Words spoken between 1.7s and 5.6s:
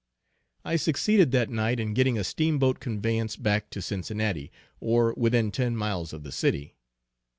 in getting a steamboat conveyance back to Cincinnati, or within